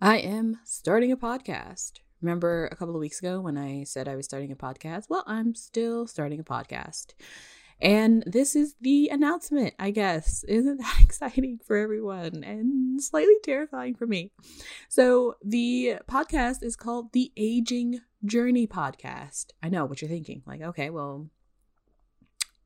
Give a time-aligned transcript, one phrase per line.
[0.00, 2.00] I am starting a podcast.
[2.20, 5.04] Remember a couple of weeks ago when I said I was starting a podcast?
[5.08, 7.14] Well, I'm still starting a podcast.
[7.80, 10.44] And this is the announcement, I guess.
[10.48, 14.32] Isn't that exciting for everyone and slightly terrifying for me?
[14.90, 19.46] So, the podcast is called the Aging Journey Podcast.
[19.62, 20.42] I know what you're thinking.
[20.46, 21.30] Like, okay, well,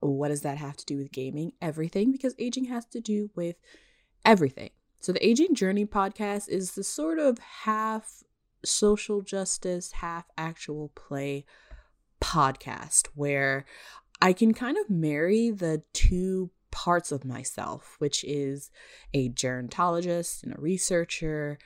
[0.00, 1.52] what does that have to do with gaming?
[1.62, 3.54] Everything, because aging has to do with
[4.24, 4.70] everything.
[5.02, 8.22] So, the Aging Journey podcast is the sort of half
[8.64, 11.44] social justice, half actual play
[12.20, 13.64] podcast where
[14.20, 18.70] I can kind of marry the two parts of myself, which is
[19.12, 21.58] a gerontologist and a researcher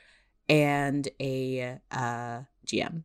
[0.49, 3.03] and a uh, GM,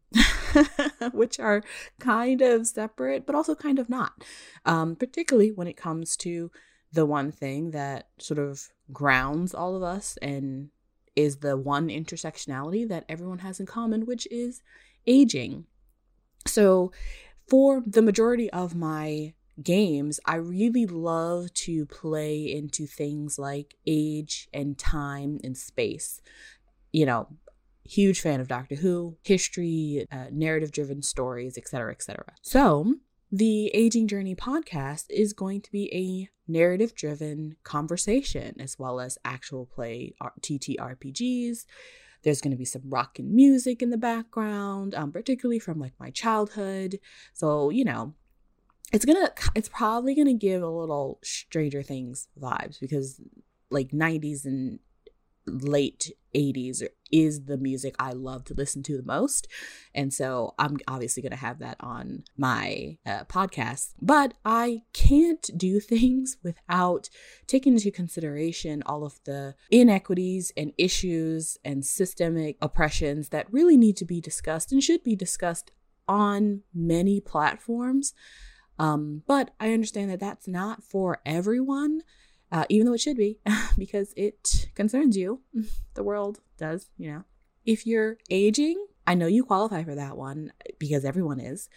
[1.12, 1.62] which are
[2.00, 4.12] kind of separate, but also kind of not,
[4.64, 6.50] um, particularly when it comes to
[6.90, 10.70] the one thing that sort of grounds all of us and
[11.14, 14.62] is the one intersectionality that everyone has in common, which is
[15.06, 15.66] aging.
[16.46, 16.92] So,
[17.48, 24.48] for the majority of my games, I really love to play into things like age
[24.52, 26.20] and time and space.
[26.92, 27.28] You know,
[27.84, 32.24] huge fan of Doctor Who, history, uh, narrative driven stories, etc., etc.
[32.42, 32.94] So,
[33.32, 39.16] the Aging Journey podcast is going to be a narrative driven conversation as well as
[39.24, 41.64] actual play TTRPGs.
[42.22, 45.94] There's going to be some rock and music in the background, um, particularly from like
[45.98, 47.00] my childhood.
[47.32, 48.12] So, you know,
[48.92, 53.18] it's gonna it's probably gonna give a little stranger things vibes because
[53.70, 54.78] like 90s and
[55.46, 59.46] late 80s is the music I love to listen to the most.
[59.94, 63.92] And so I'm obviously going to have that on my uh, podcast.
[64.00, 67.08] But I can't do things without
[67.46, 73.96] taking into consideration all of the inequities and issues and systemic oppressions that really need
[73.98, 75.70] to be discussed and should be discussed
[76.08, 78.14] on many platforms
[78.78, 82.02] um, but I understand that that's not for everyone,
[82.52, 83.38] uh, even though it should be,
[83.78, 85.40] because it concerns you.
[85.94, 87.24] the world does, you know.
[87.64, 91.68] If you're aging, I know you qualify for that one because everyone is.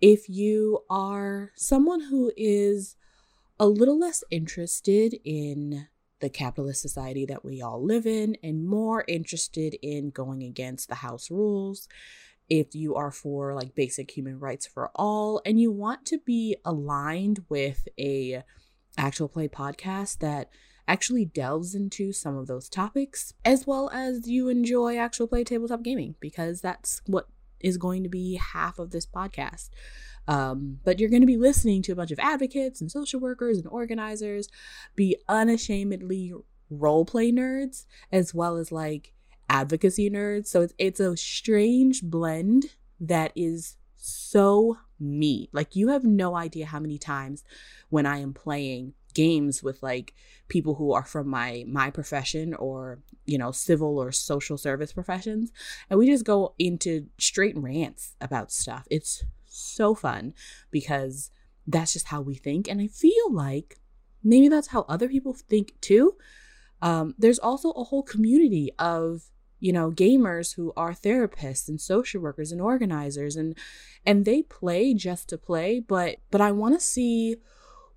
[0.00, 2.96] If you are someone who is
[3.60, 5.86] a little less interested in
[6.20, 10.94] the capitalist society that we all live in and more interested in going against the
[10.96, 11.88] house rules
[12.48, 16.56] if you are for like basic human rights for all and you want to be
[16.64, 18.42] aligned with a
[18.96, 20.50] actual play podcast that
[20.86, 25.82] actually delves into some of those topics as well as you enjoy actual play tabletop
[25.82, 27.26] gaming because that's what
[27.60, 29.70] is going to be half of this podcast
[30.26, 33.58] um, but you're going to be listening to a bunch of advocates and social workers
[33.58, 34.48] and organizers
[34.94, 36.32] be unashamedly
[36.70, 39.12] role play nerds as well as like
[39.48, 40.46] advocacy nerds.
[40.46, 42.66] So it's it's a strange blend
[43.00, 45.48] that is so me.
[45.52, 47.44] Like you have no idea how many times
[47.90, 50.12] when I am playing games with like
[50.48, 55.52] people who are from my my profession or you know civil or social service professions
[55.88, 60.34] and we just go into straight rants about stuff it's so fun
[60.72, 61.30] because
[61.66, 63.78] that's just how we think and i feel like
[64.22, 66.16] maybe that's how other people think too
[66.82, 69.30] um, there's also a whole community of
[69.64, 73.56] you know gamers who are therapists and social workers and organizers and
[74.04, 77.36] and they play just to play but but i want to see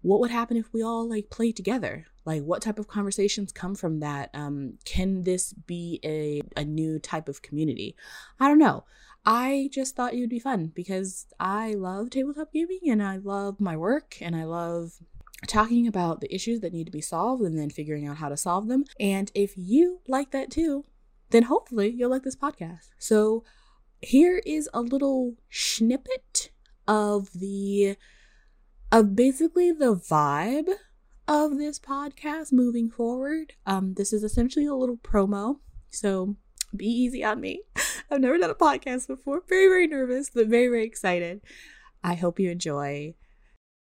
[0.02, 2.06] what would happen if we all like play together.
[2.24, 4.30] Like what type of conversations come from that?
[4.34, 7.96] Um can this be a a new type of community?
[8.40, 8.86] I don't know.
[9.26, 13.60] I just thought it would be fun because i love tabletop gaming and i love
[13.60, 14.94] my work and i love
[15.48, 18.38] talking about the issues that need to be solved and then figuring out how to
[18.38, 18.86] solve them.
[19.00, 20.86] And if you like that too
[21.30, 22.90] then hopefully you'll like this podcast.
[22.98, 23.44] So
[24.02, 26.52] here is a little snippet
[26.88, 27.98] of the
[28.92, 30.70] of basically the vibe
[31.28, 33.54] of this podcast moving forward.
[33.66, 35.60] Um this is essentially a little promo.
[35.90, 36.36] So
[36.76, 37.62] be easy on me.
[38.12, 39.44] I've never done a podcast before.
[39.48, 41.42] Very very nervous, but very very excited.
[42.04, 43.16] I hope you enjoy